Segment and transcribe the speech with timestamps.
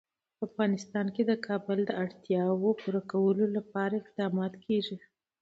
[0.37, 4.97] په افغانستان کې د کابل د اړتیاوو پوره کولو لپاره اقدامات کېږي.